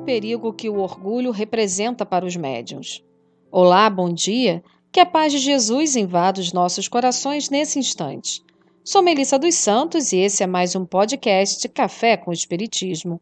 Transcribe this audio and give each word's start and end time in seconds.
perigo 0.00 0.52
que 0.52 0.68
o 0.68 0.78
orgulho 0.78 1.30
representa 1.30 2.04
para 2.04 2.24
os 2.24 2.36
médiuns. 2.36 3.02
Olá, 3.50 3.88
bom 3.88 4.12
dia. 4.12 4.62
Que 4.92 5.00
a 5.00 5.06
paz 5.06 5.32
de 5.32 5.38
Jesus 5.38 5.96
invada 5.96 6.40
os 6.40 6.52
nossos 6.52 6.88
corações 6.88 7.50
nesse 7.50 7.78
instante. 7.78 8.42
Sou 8.84 9.02
Melissa 9.02 9.38
dos 9.38 9.54
Santos 9.54 10.12
e 10.12 10.18
esse 10.18 10.42
é 10.42 10.46
mais 10.46 10.76
um 10.76 10.84
podcast 10.84 11.68
Café 11.68 12.16
com 12.16 12.32
Espiritismo. 12.32 13.20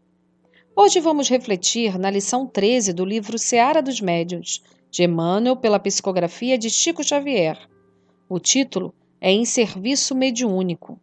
Hoje 0.77 1.01
vamos 1.01 1.29
refletir 1.29 1.99
na 1.99 2.11
lição 2.11 2.47
13 2.47 2.93
do 2.93 3.05
livro 3.05 3.39
Seara 3.39 3.81
dos 3.81 4.01
Médiuns, 4.01 4.63
de 4.91 5.05
Emmanuel 5.05 5.57
pela 5.57 5.79
psicografia 5.79 6.59
de 6.59 6.69
Chico 6.69 7.03
Xavier. 7.03 7.59
O 8.29 8.39
título 8.39 8.95
é 9.21 9.31
Em 9.31 9.45
Serviço 9.45 10.15
Mediúnico. 10.15 10.99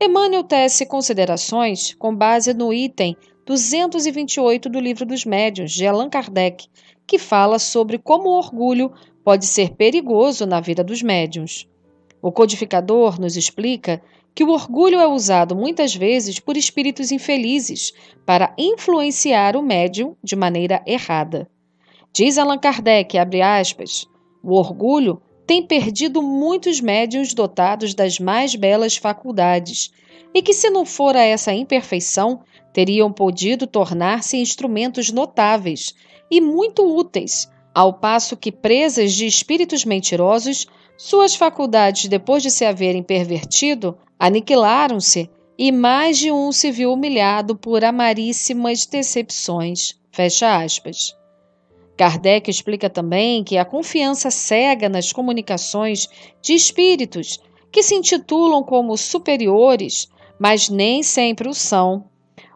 Emmanuel 0.00 0.44
tece 0.44 0.86
considerações 0.86 1.94
com 1.94 2.14
base 2.14 2.54
no 2.54 2.72
item 2.72 3.16
228 3.50 4.68
do 4.68 4.78
Livro 4.78 5.04
dos 5.04 5.24
Médiuns, 5.24 5.72
de 5.72 5.84
Allan 5.84 6.08
Kardec, 6.08 6.68
que 7.04 7.18
fala 7.18 7.58
sobre 7.58 7.98
como 7.98 8.28
o 8.28 8.38
orgulho 8.38 8.92
pode 9.24 9.44
ser 9.44 9.70
perigoso 9.70 10.46
na 10.46 10.60
vida 10.60 10.84
dos 10.84 11.02
médiuns. 11.02 11.68
O 12.22 12.30
codificador 12.30 13.20
nos 13.20 13.36
explica 13.36 14.00
que 14.36 14.44
o 14.44 14.50
orgulho 14.50 15.00
é 15.00 15.08
usado 15.08 15.56
muitas 15.56 15.92
vezes 15.92 16.38
por 16.38 16.56
espíritos 16.56 17.10
infelizes 17.10 17.92
para 18.24 18.54
influenciar 18.56 19.56
o 19.56 19.62
médium 19.62 20.14
de 20.22 20.36
maneira 20.36 20.80
errada. 20.86 21.50
Diz 22.12 22.38
Allan 22.38 22.56
Kardec, 22.56 23.18
abre 23.18 23.42
aspas, 23.42 24.06
o 24.44 24.54
orgulho 24.54 25.20
tem 25.44 25.66
perdido 25.66 26.22
muitos 26.22 26.80
médiuns 26.80 27.34
dotados 27.34 27.94
das 27.94 28.20
mais 28.20 28.54
belas 28.54 28.96
faculdades, 28.96 29.90
e 30.34 30.42
que, 30.42 30.52
se 30.52 30.70
não 30.70 30.84
fora 30.84 31.22
essa 31.22 31.52
imperfeição, 31.52 32.40
teriam 32.72 33.12
podido 33.12 33.66
tornar-se 33.66 34.36
instrumentos 34.36 35.10
notáveis 35.10 35.94
e 36.30 36.40
muito 36.40 36.82
úteis, 36.84 37.50
ao 37.74 37.94
passo 37.94 38.36
que, 38.36 38.52
presas 38.52 39.12
de 39.12 39.26
espíritos 39.26 39.84
mentirosos, 39.84 40.66
suas 40.96 41.34
faculdades, 41.34 42.08
depois 42.08 42.42
de 42.42 42.50
se 42.50 42.64
haverem 42.64 43.02
pervertido, 43.02 43.96
aniquilaram-se 44.18 45.30
e 45.58 45.72
mais 45.72 46.18
de 46.18 46.30
um 46.30 46.52
se 46.52 46.70
viu 46.70 46.92
humilhado 46.92 47.56
por 47.56 47.84
amaríssimas 47.84 48.86
decepções. 48.86 49.98
Fecha 50.10 50.56
aspas. 50.56 51.14
Kardec 51.96 52.50
explica 52.50 52.88
também 52.88 53.44
que 53.44 53.58
a 53.58 53.64
confiança 53.64 54.30
cega 54.30 54.88
nas 54.88 55.12
comunicações 55.12 56.08
de 56.40 56.54
espíritos 56.54 57.40
que 57.70 57.82
se 57.82 57.94
intitulam 57.94 58.62
como 58.62 58.96
superiores, 58.96 60.08
mas 60.40 60.70
nem 60.70 61.02
sempre 61.02 61.50
o 61.50 61.52
são, 61.52 62.06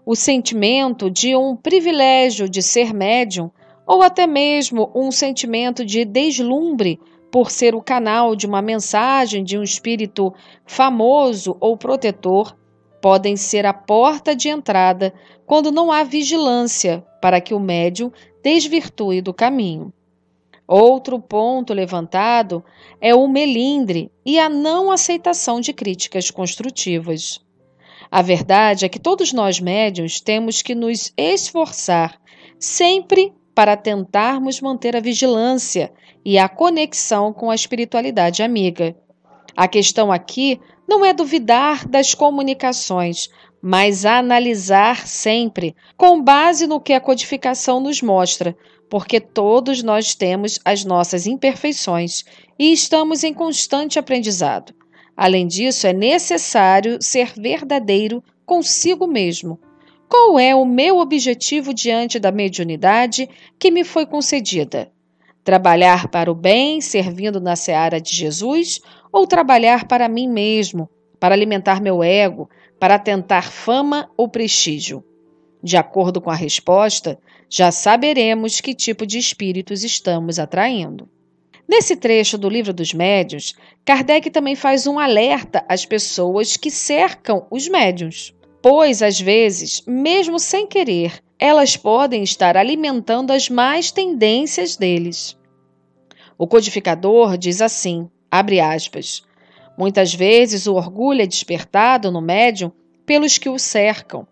o 0.07 0.17
sentimento 0.17 1.11
de 1.11 1.37
um 1.37 1.55
privilégio 1.55 2.49
de 2.49 2.63
ser 2.63 2.95
médium, 2.95 3.51
ou 3.87 4.01
até 4.01 4.27
mesmo 4.27 4.91
um 4.95 5.11
sentimento 5.11 5.85
de 5.85 6.03
deslumbre 6.07 6.99
por 7.31 7.51
ser 7.51 7.75
o 7.75 7.83
canal 7.83 8.35
de 8.35 8.47
uma 8.47 8.63
mensagem 8.63 9.45
de 9.45 9.59
um 9.59 9.63
espírito 9.63 10.33
famoso 10.65 11.59
ou 11.61 11.77
protetor, 11.77 12.57
podem 13.03 13.37
ser 13.37 13.67
a 13.67 13.75
porta 13.75 14.35
de 14.35 14.49
entrada 14.49 15.13
quando 15.45 15.71
não 15.71 15.93
há 15.93 16.03
vigilância 16.05 17.05
para 17.21 17.39
que 17.39 17.53
o 17.53 17.61
médium 17.61 18.11
desvirtue 18.43 19.21
do 19.21 19.35
caminho. 19.35 19.93
Outro 20.67 21.21
ponto 21.21 21.75
levantado 21.75 22.65
é 22.99 23.15
o 23.15 23.29
melindre 23.29 24.11
e 24.25 24.39
a 24.39 24.49
não 24.49 24.91
aceitação 24.91 25.61
de 25.61 25.75
críticas 25.75 26.31
construtivas. 26.31 27.45
A 28.15 28.23
verdade 28.23 28.85
é 28.85 28.89
que 28.89 29.01
todos 29.01 29.33
nós 29.33 29.59
médios 29.59 30.21
temos 30.21 30.63
que 30.63 30.73
nos 30.73 31.13
esforçar 31.17 32.17
sempre 32.61 33.35
para 33.53 33.77
tentarmos 33.77 34.61
manter 34.61 34.95
a 34.95 35.01
vigilância 35.01 35.93
e 36.25 36.39
a 36.39 36.49
conexão 36.49 37.33
com 37.33 37.51
a 37.51 37.57
espiritualidade 37.57 38.41
amiga. 38.41 38.95
A 39.57 39.67
questão 39.67 40.13
aqui 40.13 40.61
não 40.89 41.05
é 41.05 41.13
duvidar 41.13 41.89
das 41.89 42.15
comunicações, 42.15 43.29
mas 43.61 44.07
analisar 44.07 45.09
sempre, 45.09 45.75
com 45.97 46.23
base 46.23 46.69
no 46.69 46.81
que 46.81 46.93
a 46.93 47.01
codificação 47.01 47.81
nos 47.81 48.01
mostra, 48.01 48.57
porque 48.89 49.19
todos 49.19 49.83
nós 49.83 50.15
temos 50.15 50.61
as 50.65 50.85
nossas 50.85 51.27
imperfeições 51.27 52.23
e 52.57 52.73
estamos 52.73 53.25
em 53.25 53.35
constante 53.35 53.99
aprendizado. 53.99 54.73
Além 55.17 55.47
disso, 55.47 55.87
é 55.87 55.93
necessário 55.93 56.99
ser 57.01 57.33
verdadeiro 57.37 58.23
consigo 58.45 59.07
mesmo. 59.07 59.59
Qual 60.09 60.39
é 60.39 60.55
o 60.55 60.65
meu 60.65 60.99
objetivo 60.99 61.73
diante 61.73 62.19
da 62.19 62.31
mediunidade 62.31 63.29
que 63.59 63.71
me 63.71 63.85
foi 63.85 64.07
concedida? 64.07 64.91
Trabalhar 65.43 66.09
para 66.09 66.31
o 66.31 66.35
bem, 66.35 66.81
servindo 66.81 67.41
na 67.41 67.57
seara 67.57 68.01
de 68.01 68.15
Jesus, 68.15 68.81
ou 69.13 69.27
trabalhar 69.27 69.87
para 69.87 70.09
mim 70.09 70.29
mesmo, 70.29 70.89
para 71.21 71.35
alimentar 71.35 71.81
meu 71.81 72.03
ego, 72.03 72.49
para 72.79 72.99
tentar 72.99 73.51
fama 73.51 74.11
ou 74.17 74.29
prestígio? 74.29 75.05
De 75.63 75.77
acordo 75.77 76.21
com 76.21 76.31
a 76.31 76.35
resposta, 76.35 77.19
já 77.49 77.71
saberemos 77.71 78.61
que 78.61 78.75
tipo 78.75 79.07
de 79.07 79.19
espíritos 79.19 79.85
estamos 79.85 80.39
atraindo. 80.39 81.09
Nesse 81.67 81.97
trecho 81.97 82.37
do 82.37 82.49
Livro 82.49 82.73
dos 82.73 82.93
Médiuns, 82.93 83.55
Kardec 83.85 84.31
também 84.31 84.55
faz 84.55 84.87
um 84.87 84.99
alerta 84.99 85.65
às 85.69 85.87
pessoas 85.87 86.57
que 86.57 86.71
cercam 86.71 87.47
os 87.51 87.69
médiuns, 87.69 88.35
pois, 88.63 89.03
às 89.03 89.19
vezes, 89.19 89.83
mesmo 89.87 90.39
sem 90.39 90.67
querer, 90.67 91.23
elas 91.39 91.77
podem 91.77 92.23
estar 92.23 92.57
alimentando 92.57 93.33
as 93.33 93.49
más 93.49 93.91
tendências 93.91 94.77
deles. 94.77 95.39
O 96.37 96.47
codificador 96.47 97.39
diz 97.39 97.61
assim: 97.61 98.09
abre 98.31 98.61
aspas. 98.61 99.23
Muitas 99.77 100.15
vezes 100.15 100.67
o 100.67 100.75
orgulho 100.75 101.23
é 101.23 101.27
despertado 101.27 102.11
no 102.11 102.21
médium 102.21 102.71
pelos 103.05 103.39
que 103.39 103.49
o 103.49 103.59
cercam. 103.59 104.27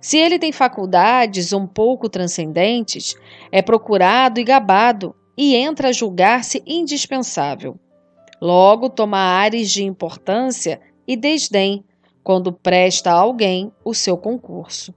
Se 0.00 0.16
ele 0.16 0.38
tem 0.38 0.52
faculdades 0.52 1.52
um 1.52 1.66
pouco 1.66 2.08
transcendentes, 2.08 3.14
é 3.50 3.60
procurado 3.60 4.38
e 4.40 4.44
gabado 4.44 5.14
e 5.38 5.54
entra 5.54 5.90
a 5.90 5.92
julgar-se 5.92 6.60
indispensável. 6.66 7.78
Logo 8.42 8.90
toma 8.90 9.18
ares 9.18 9.70
de 9.70 9.84
importância 9.84 10.80
e 11.06 11.16
desdém 11.16 11.84
quando 12.24 12.52
presta 12.52 13.12
a 13.12 13.14
alguém 13.14 13.72
o 13.84 13.94
seu 13.94 14.16
concurso. 14.16 14.92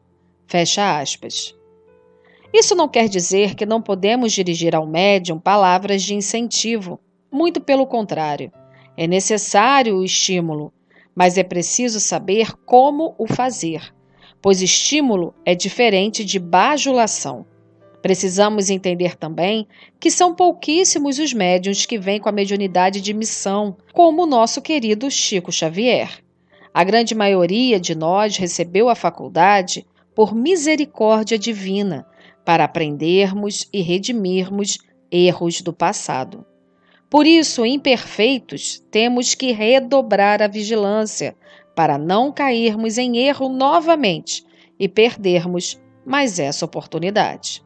Fecha 0.47 0.99
aspas. 0.99 1.55
Isso 2.51 2.75
não 2.75 2.89
quer 2.89 3.07
dizer 3.07 3.53
que 3.53 3.67
não 3.67 3.81
podemos 3.81 4.33
dirigir 4.33 4.75
ao 4.75 4.87
médium 4.87 5.39
palavras 5.39 6.01
de 6.01 6.15
incentivo. 6.15 6.99
Muito 7.31 7.61
pelo 7.61 7.85
contrário. 7.85 8.51
É 8.97 9.07
necessário 9.07 9.97
o 9.97 10.03
estímulo, 10.03 10.73
mas 11.15 11.37
é 11.37 11.43
preciso 11.43 11.99
saber 11.99 12.51
como 12.65 13.15
o 13.17 13.25
fazer, 13.25 13.93
pois 14.41 14.61
estímulo 14.61 15.33
é 15.45 15.55
diferente 15.55 16.25
de 16.25 16.39
bajulação. 16.39 17.45
Precisamos 18.01 18.69
entender 18.69 19.15
também 19.15 19.67
que 19.99 20.09
são 20.09 20.33
pouquíssimos 20.33 21.19
os 21.19 21.33
médiuns 21.33 21.85
que 21.85 21.99
vêm 21.99 22.19
com 22.19 22.29
a 22.29 22.31
mediunidade 22.31 22.99
de 22.99 23.13
missão, 23.13 23.77
como 23.93 24.23
o 24.23 24.27
nosso 24.27 24.61
querido 24.61 25.09
Chico 25.11 25.51
Xavier. 25.51 26.23
A 26.73 26.83
grande 26.83 27.13
maioria 27.13 27.79
de 27.79 27.93
nós 27.93 28.37
recebeu 28.37 28.89
a 28.89 28.95
faculdade 28.95 29.85
por 30.15 30.33
misericórdia 30.33 31.37
divina, 31.37 32.05
para 32.43 32.63
aprendermos 32.63 33.67
e 33.71 33.81
redimirmos 33.81 34.79
erros 35.11 35.61
do 35.61 35.71
passado. 35.71 36.45
Por 37.09 37.27
isso, 37.27 37.65
imperfeitos, 37.65 38.81
temos 38.89 39.35
que 39.35 39.51
redobrar 39.51 40.41
a 40.41 40.47
vigilância 40.47 41.35
para 41.75 41.97
não 41.97 42.31
cairmos 42.31 42.97
em 42.97 43.17
erro 43.17 43.49
novamente 43.49 44.43
e 44.79 44.87
perdermos 44.87 45.79
mais 46.05 46.39
essa 46.39 46.65
oportunidade. 46.65 47.61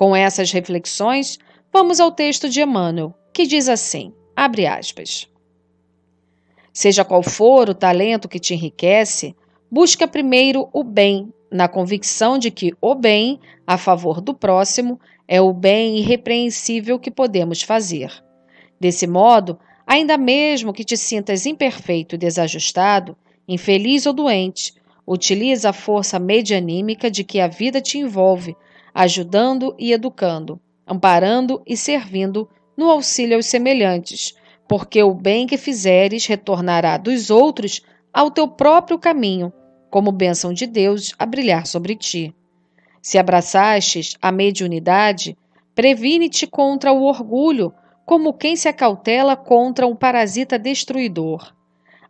Com 0.00 0.16
essas 0.16 0.50
reflexões, 0.50 1.38
vamos 1.70 2.00
ao 2.00 2.10
texto 2.10 2.48
de 2.48 2.62
Emmanuel, 2.62 3.14
que 3.34 3.46
diz 3.46 3.68
assim: 3.68 4.14
abre 4.34 4.66
aspas. 4.66 5.28
Seja 6.72 7.04
qual 7.04 7.22
for 7.22 7.68
o 7.68 7.74
talento 7.74 8.26
que 8.26 8.38
te 8.38 8.54
enriquece, 8.54 9.36
busca 9.70 10.08
primeiro 10.08 10.70
o 10.72 10.82
bem, 10.82 11.30
na 11.52 11.68
convicção 11.68 12.38
de 12.38 12.50
que 12.50 12.72
o 12.80 12.94
bem 12.94 13.38
a 13.66 13.76
favor 13.76 14.22
do 14.22 14.32
próximo 14.32 14.98
é 15.28 15.38
o 15.38 15.52
bem 15.52 15.98
irrepreensível 15.98 16.98
que 16.98 17.10
podemos 17.10 17.60
fazer. 17.60 18.10
Desse 18.80 19.06
modo, 19.06 19.58
ainda 19.86 20.16
mesmo 20.16 20.72
que 20.72 20.82
te 20.82 20.96
sintas 20.96 21.44
imperfeito 21.44 22.14
e 22.14 22.18
desajustado, 22.18 23.14
infeliz 23.46 24.06
ou 24.06 24.14
doente, 24.14 24.72
utiliza 25.06 25.68
a 25.68 25.74
força 25.74 26.18
medianímica 26.18 27.10
de 27.10 27.22
que 27.22 27.38
a 27.38 27.48
vida 27.48 27.82
te 27.82 27.98
envolve, 27.98 28.56
ajudando 28.94 29.74
e 29.78 29.92
educando, 29.92 30.60
amparando 30.86 31.62
e 31.66 31.76
servindo 31.76 32.48
no 32.76 32.90
auxílio 32.90 33.36
aos 33.36 33.46
semelhantes, 33.46 34.34
porque 34.68 35.02
o 35.02 35.12
bem 35.12 35.46
que 35.46 35.56
fizeres 35.56 36.26
retornará 36.26 36.96
dos 36.96 37.30
outros 37.30 37.82
ao 38.12 38.30
teu 38.30 38.48
próprio 38.48 38.98
caminho, 38.98 39.52
como 39.90 40.12
bênção 40.12 40.52
de 40.52 40.66
Deus 40.66 41.14
a 41.18 41.26
brilhar 41.26 41.66
sobre 41.66 41.96
ti. 41.96 42.34
Se 43.02 43.18
abraçastes 43.18 44.16
a 44.20 44.30
mediunidade, 44.30 45.36
previne-te 45.74 46.46
contra 46.46 46.92
o 46.92 47.02
orgulho, 47.02 47.72
como 48.04 48.34
quem 48.34 48.56
se 48.56 48.68
acautela 48.68 49.36
contra 49.36 49.86
um 49.86 49.96
parasita 49.96 50.58
destruidor. 50.58 51.54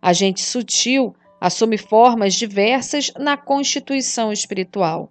A 0.01 0.13
gente 0.13 0.41
sutil 0.41 1.15
assume 1.41 1.79
formas 1.79 2.35
diversas 2.35 3.13
na 3.19 3.37
constituição 3.37 4.33
espiritual. 4.33 5.11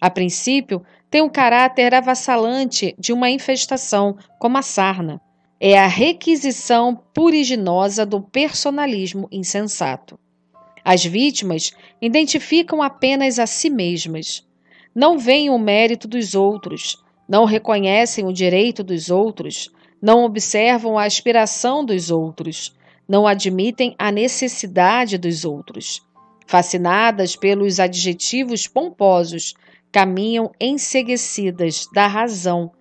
A 0.00 0.08
princípio, 0.08 0.84
tem 1.14 1.22
um 1.22 1.28
caráter 1.28 1.94
avassalante 1.94 2.92
de 2.98 3.12
uma 3.12 3.30
infestação, 3.30 4.16
como 4.36 4.58
a 4.58 4.62
sarna. 4.62 5.20
É 5.60 5.78
a 5.78 5.86
requisição 5.86 7.00
puriginosa 7.14 8.04
do 8.04 8.20
personalismo 8.20 9.28
insensato. 9.30 10.18
As 10.84 11.04
vítimas 11.04 11.70
identificam 12.02 12.82
apenas 12.82 13.38
a 13.38 13.46
si 13.46 13.70
mesmas. 13.70 14.44
Não 14.92 15.16
veem 15.16 15.50
o 15.50 15.56
mérito 15.56 16.08
dos 16.08 16.34
outros, 16.34 17.00
não 17.28 17.44
reconhecem 17.44 18.26
o 18.26 18.32
direito 18.32 18.82
dos 18.82 19.08
outros, 19.08 19.70
não 20.02 20.24
observam 20.24 20.98
a 20.98 21.04
aspiração 21.04 21.84
dos 21.84 22.10
outros, 22.10 22.74
não 23.08 23.24
admitem 23.24 23.94
a 23.96 24.10
necessidade 24.10 25.16
dos 25.16 25.44
outros. 25.44 26.02
Fascinadas 26.44 27.36
pelos 27.36 27.78
adjetivos 27.78 28.66
pomposos, 28.66 29.54
caminham 29.94 30.50
enseguecidas 30.60 31.86
da 31.94 32.08
razão, 32.08 32.72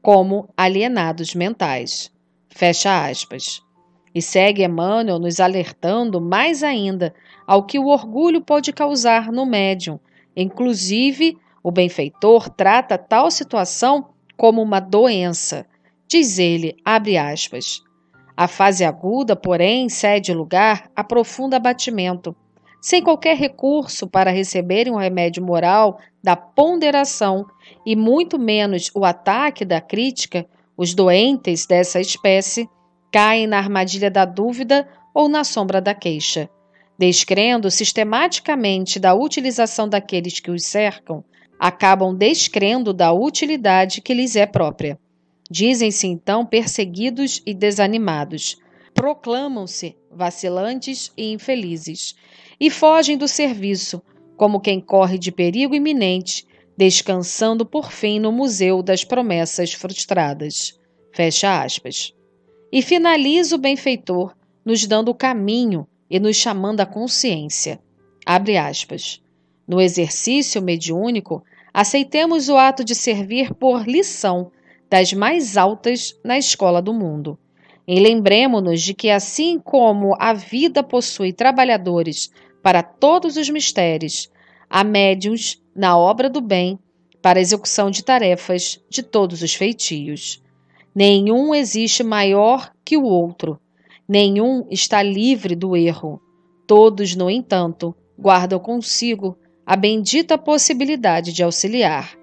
como 0.00 0.48
alienados 0.56 1.34
mentais. 1.34 2.10
Fecha 2.48 3.06
aspas. 3.06 3.60
E 4.14 4.22
segue 4.22 4.64
Emmanuel 4.64 5.18
nos 5.18 5.38
alertando 5.38 6.18
mais 6.18 6.62
ainda 6.62 7.14
ao 7.46 7.66
que 7.66 7.78
o 7.78 7.88
orgulho 7.88 8.40
pode 8.40 8.72
causar 8.72 9.30
no 9.30 9.44
médium. 9.44 10.00
Inclusive, 10.34 11.36
o 11.62 11.70
benfeitor 11.70 12.48
trata 12.48 12.96
tal 12.96 13.30
situação 13.30 14.08
como 14.34 14.62
uma 14.62 14.80
doença. 14.80 15.66
Diz 16.08 16.38
ele, 16.38 16.74
abre 16.82 17.18
aspas, 17.18 17.82
a 18.34 18.48
fase 18.48 18.82
aguda, 18.82 19.36
porém, 19.36 19.90
cede 19.90 20.32
lugar 20.32 20.90
a 20.96 21.04
profundo 21.04 21.52
abatimento, 21.52 22.34
sem 22.82 23.00
qualquer 23.00 23.36
recurso 23.36 24.08
para 24.08 24.32
receberem 24.32 24.92
o 24.92 24.98
remédio 24.98 25.40
moral 25.40 26.00
da 26.20 26.34
ponderação 26.34 27.46
e 27.86 27.94
muito 27.94 28.40
menos 28.40 28.90
o 28.92 29.04
ataque 29.04 29.64
da 29.64 29.80
crítica, 29.80 30.44
os 30.76 30.92
doentes 30.92 31.64
dessa 31.64 32.00
espécie 32.00 32.68
caem 33.12 33.46
na 33.46 33.58
armadilha 33.58 34.10
da 34.10 34.24
dúvida 34.24 34.88
ou 35.14 35.28
na 35.28 35.44
sombra 35.44 35.80
da 35.80 35.94
queixa. 35.94 36.50
Descrendo 36.98 37.70
sistematicamente 37.70 38.98
da 38.98 39.14
utilização 39.14 39.88
daqueles 39.88 40.40
que 40.40 40.50
os 40.50 40.64
cercam, 40.64 41.24
acabam 41.58 42.12
descrendo 42.12 42.92
da 42.92 43.12
utilidade 43.12 44.00
que 44.00 44.12
lhes 44.12 44.34
é 44.34 44.44
própria. 44.46 44.98
Dizem-se 45.48 46.08
então 46.08 46.44
perseguidos 46.44 47.40
e 47.46 47.54
desanimados. 47.54 48.56
Proclamam-se 48.92 49.96
vacilantes 50.10 51.12
e 51.16 51.32
infelizes. 51.32 52.14
E 52.62 52.70
fogem 52.70 53.18
do 53.18 53.26
serviço, 53.26 54.00
como 54.36 54.60
quem 54.60 54.80
corre 54.80 55.18
de 55.18 55.32
perigo 55.32 55.74
iminente, 55.74 56.46
descansando 56.76 57.66
por 57.66 57.90
fim 57.90 58.20
no 58.20 58.30
museu 58.30 58.84
das 58.84 59.02
promessas 59.02 59.72
frustradas. 59.72 60.78
Fecha 61.12 61.60
aspas. 61.60 62.14
E 62.70 62.80
finaliza 62.80 63.56
o 63.56 63.58
benfeitor, 63.58 64.32
nos 64.64 64.86
dando 64.86 65.08
o 65.08 65.14
caminho 65.14 65.88
e 66.08 66.20
nos 66.20 66.36
chamando 66.36 66.80
à 66.80 66.86
consciência. 66.86 67.80
Abre 68.24 68.56
aspas. 68.56 69.20
No 69.66 69.80
exercício 69.80 70.62
mediúnico, 70.62 71.42
aceitemos 71.74 72.48
o 72.48 72.56
ato 72.56 72.84
de 72.84 72.94
servir 72.94 73.52
por 73.54 73.88
lição 73.88 74.52
das 74.88 75.12
mais 75.12 75.56
altas 75.56 76.16
na 76.24 76.38
escola 76.38 76.80
do 76.80 76.94
mundo. 76.94 77.36
E 77.88 77.98
lembremos-nos 77.98 78.80
de 78.80 78.94
que, 78.94 79.10
assim 79.10 79.58
como 79.58 80.14
a 80.20 80.32
vida 80.32 80.84
possui 80.84 81.32
trabalhadores 81.32 82.30
para 82.62 82.82
todos 82.82 83.36
os 83.36 83.50
mistérios, 83.50 84.30
há 84.70 84.84
médiuns 84.84 85.60
na 85.74 85.98
obra 85.98 86.30
do 86.30 86.40
bem 86.40 86.78
para 87.20 87.38
a 87.38 87.42
execução 87.42 87.90
de 87.90 88.04
tarefas 88.04 88.80
de 88.88 89.02
todos 89.02 89.42
os 89.42 89.54
feitios. 89.54 90.42
Nenhum 90.94 91.54
existe 91.54 92.02
maior 92.02 92.72
que 92.84 92.96
o 92.96 93.04
outro, 93.04 93.58
nenhum 94.08 94.66
está 94.70 95.02
livre 95.02 95.54
do 95.54 95.76
erro. 95.76 96.20
Todos, 96.66 97.16
no 97.16 97.30
entanto, 97.30 97.94
guardam 98.18 98.58
consigo 98.58 99.36
a 99.64 99.76
bendita 99.76 100.36
possibilidade 100.36 101.32
de 101.32 101.42
auxiliar. 101.42 102.16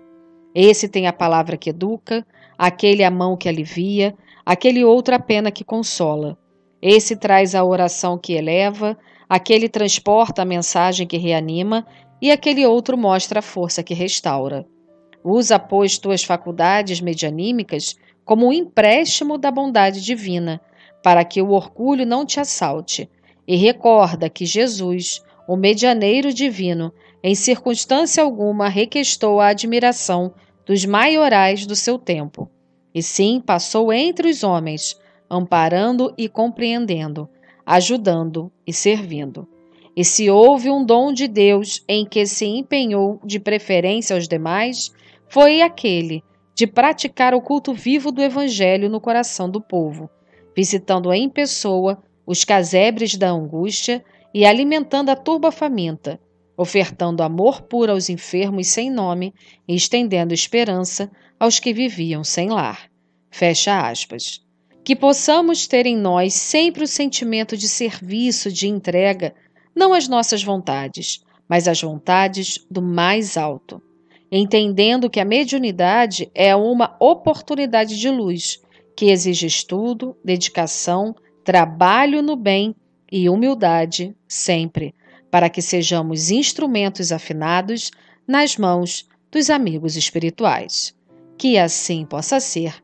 Esse 0.54 0.88
tem 0.88 1.08
a 1.08 1.14
palavra 1.14 1.58
que 1.58 1.70
educa, 1.70 2.26
aquele 2.58 3.04
a 3.04 3.12
mão 3.12 3.38
que 3.38 3.48
alivia, 3.48 4.16
aquele 4.46 4.84
outro 4.84 5.16
a 5.16 5.20
pena 5.20 5.52
que 5.52 5.64
consola. 5.64 6.38
Esse 6.82 7.16
traz 7.16 7.56
a 7.56 7.64
oração 7.64 8.18
que 8.18 8.34
eleva, 8.34 8.98
aquele 9.30 9.70
transporta 9.70 10.42
a 10.42 10.46
mensagem 10.46 11.06
que 11.06 11.18
reanima 11.18 11.86
e 12.20 12.31
aquele 12.31 12.66
outro 12.66 12.98
mostra 12.98 13.40
a 13.40 13.44
força 13.44 13.84
que 13.84 13.94
restaura. 13.94 14.66
Usa, 15.24 15.60
pois, 15.60 16.00
tuas 16.00 16.24
faculdades 16.24 17.00
medianímicas 17.00 17.96
como 18.26 18.48
um 18.48 18.54
empréstimo 18.54 19.38
da 19.38 19.52
bondade 19.52 20.02
divina, 20.02 20.60
para 21.04 21.24
que 21.24 21.42
o 21.42 21.52
orgulho 21.52 22.06
não 22.06 22.26
te 22.26 22.40
assalte, 22.40 23.10
e 23.48 23.56
recorda 23.56 24.30
que 24.30 24.46
Jesus, 24.46 25.24
o 25.48 25.56
medianeiro 25.56 26.34
divino, 26.34 26.94
em 27.24 27.36
circunstância 27.36 28.24
alguma 28.24 28.70
requestou 28.70 29.40
a 29.40 29.48
admiração 29.48 30.34
dos 30.66 30.86
maiorais 30.86 31.66
do 31.66 31.76
seu 31.76 31.98
tempo. 31.98 32.50
E 32.94 33.02
sim 33.02 33.42
passou 33.44 33.92
entre 33.92 34.30
os 34.30 34.44
homens, 34.44 35.00
amparando 35.30 36.14
e 36.18 36.30
compreendendo, 36.30 37.30
ajudando 37.69 38.51
e 38.66 38.74
servindo. 38.74 39.48
E 39.95 40.04
se 40.04 40.27
houve 40.27 40.71
um 40.71 40.83
dom 40.83 41.13
de 41.13 41.27
Deus 41.27 41.83
em 41.88 42.04
que 42.04 42.25
se 42.25 42.44
empenhou 42.48 43.19
de 43.23 43.40
preferência 43.40 44.16
aos 44.16 44.28
demais, 44.28 44.92
foi 45.28 45.61
aquele 45.61 46.23
de 46.56 46.66
praticar 46.66 47.35
o 47.35 47.42
culto 47.42 47.71
vivo 47.71 48.11
do 48.11 48.23
Evangelho 48.23 48.90
no 48.90 48.99
coração 48.99 49.47
do 49.47 49.61
povo, 49.61 50.09
visitando 50.56 51.14
em 51.14 51.30
pessoa 51.30 52.02
os 52.26 52.44
casebres 52.44 53.16
da 53.16 53.30
angústia 53.30 54.04
e 54.33 54.47
alimentando 54.47 55.09
a 55.09 55.16
turba 55.16 55.52
faminta, 55.52 56.19
ofertando 56.57 57.21
amor 57.21 57.61
puro 57.61 57.92
aos 57.92 58.09
enfermos 58.09 58.68
sem 58.68 58.90
nome 58.90 59.31
e 59.68 59.76
estendendo 59.76 60.33
esperança 60.33 61.11
aos 61.40 61.59
que 61.59 61.71
viviam 61.71 62.23
sem 62.23 62.49
lar. 62.49 62.90
Fecha 63.30 63.88
aspas. 63.88 64.49
Que 64.83 64.95
possamos 64.95 65.68
ter 65.68 65.86
em 65.86 65.95
nós 65.95 66.33
sempre 66.33 66.83
o 66.83 66.88
sentimento 66.88 67.56
de 67.56 67.68
serviço, 67.68 68.52
de 68.52 68.68
entrega, 68.68 69.33
não 69.76 69.94
as 69.94 70.07
nossas 70.07 70.44
vontades, 70.44 71.24
mas 71.48 71.68
as 71.68 71.81
vontades 71.81 72.66
do 72.69 72.81
mais 72.81 73.38
alto. 73.38 73.81
Entendendo 74.31 75.09
que 75.09 75.19
a 75.19 75.26
mediunidade 75.26 76.30
é 76.36 76.56
uma 76.56 76.95
oportunidade 77.00 78.00
de 78.00 78.09
luz 78.09 78.59
que 78.95 79.09
exige 79.09 79.48
estudo, 79.48 80.16
dedicação, 80.24 81.16
trabalho 81.44 82.21
no 82.21 82.36
bem 82.36 82.76
e 83.12 83.30
humildade 83.30 84.16
sempre 84.28 84.94
para 85.31 85.50
que 85.50 85.62
sejamos 85.62 86.31
instrumentos 86.31 87.12
afinados 87.12 87.92
nas 88.28 88.57
mãos 88.57 89.07
dos 89.31 89.50
amigos 89.50 89.95
espirituais. 89.95 90.95
Que 91.38 91.57
assim 91.57 92.06
possa 92.06 92.40
ser. 92.40 92.83